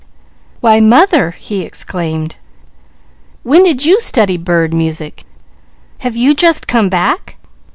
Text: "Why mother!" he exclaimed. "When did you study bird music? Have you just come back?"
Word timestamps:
"Why 0.61 0.79
mother!" 0.79 1.35
he 1.37 1.61
exclaimed. 1.61 2.37
"When 3.43 3.61
did 3.63 3.85
you 3.85 3.99
study 4.01 4.35
bird 4.35 4.73
music? 4.73 5.25
Have 5.99 6.15
you 6.15 6.33
just 6.33 6.65
come 6.67 6.89
back?" 6.89 7.37